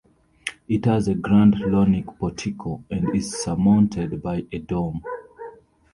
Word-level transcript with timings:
It 0.67 0.85
has 0.85 1.07
a 1.07 1.13
grand 1.13 1.57
Ionic 1.63 2.07
portico 2.17 2.83
and 2.89 3.15
is 3.15 3.39
surmounted 3.43 4.23
by 4.23 4.47
a 4.51 4.57
dome. 4.57 5.03